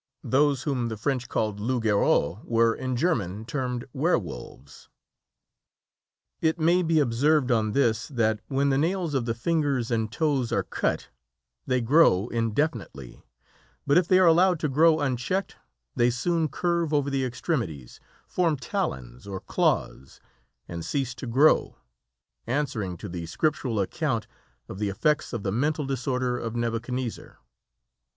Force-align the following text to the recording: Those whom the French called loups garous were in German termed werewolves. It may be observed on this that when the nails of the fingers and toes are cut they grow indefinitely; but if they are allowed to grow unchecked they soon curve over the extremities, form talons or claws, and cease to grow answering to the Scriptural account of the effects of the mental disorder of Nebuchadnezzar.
Those 0.23 0.63
whom 0.63 0.87
the 0.89 0.97
French 0.97 1.29
called 1.29 1.59
loups 1.59 1.83
garous 1.85 2.39
were 2.43 2.73
in 2.73 2.95
German 2.95 3.45
termed 3.45 3.85
werewolves. 3.93 4.89
It 6.41 6.57
may 6.57 6.81
be 6.81 6.97
observed 6.97 7.51
on 7.51 7.73
this 7.73 8.07
that 8.07 8.39
when 8.47 8.71
the 8.71 8.79
nails 8.79 9.13
of 9.13 9.25
the 9.25 9.35
fingers 9.35 9.91
and 9.91 10.11
toes 10.11 10.51
are 10.51 10.63
cut 10.63 11.09
they 11.67 11.81
grow 11.81 12.29
indefinitely; 12.29 13.27
but 13.85 13.95
if 13.95 14.07
they 14.07 14.17
are 14.17 14.25
allowed 14.25 14.59
to 14.61 14.69
grow 14.69 14.99
unchecked 15.01 15.57
they 15.95 16.09
soon 16.09 16.47
curve 16.47 16.91
over 16.91 17.11
the 17.11 17.23
extremities, 17.23 17.99
form 18.27 18.57
talons 18.57 19.27
or 19.27 19.39
claws, 19.39 20.19
and 20.67 20.83
cease 20.83 21.13
to 21.13 21.27
grow 21.27 21.77
answering 22.47 22.97
to 22.97 23.07
the 23.07 23.27
Scriptural 23.27 23.79
account 23.79 24.25
of 24.67 24.79
the 24.79 24.89
effects 24.89 25.31
of 25.31 25.43
the 25.43 25.51
mental 25.51 25.85
disorder 25.85 26.39
of 26.39 26.55
Nebuchadnezzar. 26.55 27.37